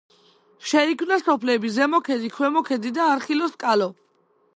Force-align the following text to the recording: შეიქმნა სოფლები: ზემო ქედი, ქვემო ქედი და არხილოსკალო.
შეიქმნა 0.69 1.19
სოფლები: 1.23 1.71
ზემო 1.75 1.99
ქედი, 2.07 2.31
ქვემო 2.37 2.63
ქედი 2.71 2.93
და 2.97 3.05
არხილოსკალო. 3.17 3.91